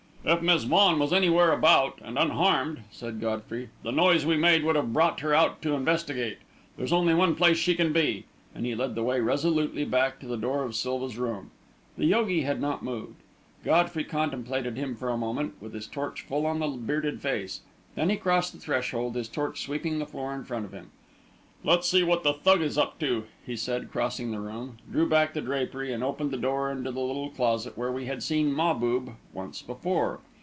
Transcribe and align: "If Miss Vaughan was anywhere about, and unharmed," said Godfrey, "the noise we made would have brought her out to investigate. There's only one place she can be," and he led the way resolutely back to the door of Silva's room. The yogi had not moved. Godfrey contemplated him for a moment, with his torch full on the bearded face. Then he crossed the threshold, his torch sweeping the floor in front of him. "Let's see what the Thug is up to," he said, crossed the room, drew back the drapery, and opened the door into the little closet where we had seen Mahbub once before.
"If 0.23 0.43
Miss 0.43 0.65
Vaughan 0.65 0.99
was 0.99 1.13
anywhere 1.13 1.51
about, 1.51 1.97
and 2.03 2.15
unharmed," 2.15 2.81
said 2.91 3.19
Godfrey, 3.19 3.69
"the 3.81 3.91
noise 3.91 4.23
we 4.23 4.37
made 4.37 4.63
would 4.63 4.75
have 4.75 4.93
brought 4.93 5.21
her 5.21 5.33
out 5.33 5.63
to 5.63 5.73
investigate. 5.73 6.37
There's 6.77 6.93
only 6.93 7.15
one 7.15 7.33
place 7.33 7.57
she 7.57 7.73
can 7.73 7.91
be," 7.91 8.25
and 8.53 8.63
he 8.63 8.75
led 8.75 8.93
the 8.93 9.01
way 9.01 9.19
resolutely 9.19 9.83
back 9.83 10.19
to 10.19 10.27
the 10.27 10.37
door 10.37 10.61
of 10.63 10.75
Silva's 10.75 11.17
room. 11.17 11.49
The 11.97 12.05
yogi 12.05 12.41
had 12.41 12.61
not 12.61 12.83
moved. 12.85 13.15
Godfrey 13.65 14.03
contemplated 14.03 14.77
him 14.77 14.95
for 14.95 15.09
a 15.09 15.17
moment, 15.17 15.55
with 15.59 15.73
his 15.73 15.87
torch 15.87 16.21
full 16.21 16.45
on 16.45 16.59
the 16.59 16.67
bearded 16.67 17.19
face. 17.19 17.61
Then 17.95 18.11
he 18.11 18.15
crossed 18.15 18.53
the 18.53 18.59
threshold, 18.59 19.15
his 19.15 19.27
torch 19.27 19.59
sweeping 19.59 19.97
the 19.97 20.05
floor 20.05 20.35
in 20.35 20.43
front 20.43 20.65
of 20.65 20.71
him. 20.71 20.91
"Let's 21.63 21.87
see 21.87 22.01
what 22.01 22.23
the 22.23 22.33
Thug 22.33 22.63
is 22.63 22.75
up 22.75 22.97
to," 23.01 23.25
he 23.45 23.55
said, 23.55 23.91
crossed 23.91 24.17
the 24.17 24.25
room, 24.39 24.79
drew 24.91 25.07
back 25.07 25.35
the 25.35 25.41
drapery, 25.41 25.93
and 25.93 26.03
opened 26.03 26.31
the 26.31 26.37
door 26.37 26.71
into 26.71 26.91
the 26.91 26.99
little 26.99 27.29
closet 27.29 27.77
where 27.77 27.91
we 27.91 28.07
had 28.07 28.23
seen 28.23 28.51
Mahbub 28.51 29.11
once 29.31 29.61
before. 29.61 30.21